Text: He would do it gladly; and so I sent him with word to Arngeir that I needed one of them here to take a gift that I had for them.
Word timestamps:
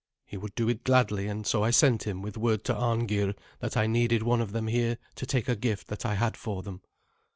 He 0.25 0.35
would 0.35 0.55
do 0.55 0.67
it 0.67 0.83
gladly; 0.83 1.27
and 1.27 1.45
so 1.45 1.63
I 1.63 1.69
sent 1.69 2.07
him 2.07 2.23
with 2.23 2.35
word 2.35 2.63
to 2.63 2.73
Arngeir 2.73 3.35
that 3.59 3.77
I 3.77 3.85
needed 3.85 4.23
one 4.23 4.41
of 4.41 4.51
them 4.51 4.65
here 4.65 4.97
to 5.13 5.27
take 5.27 5.47
a 5.47 5.55
gift 5.55 5.89
that 5.89 6.07
I 6.07 6.15
had 6.15 6.35
for 6.35 6.63
them. 6.63 6.81